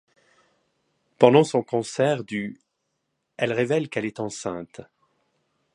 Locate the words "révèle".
3.53-3.87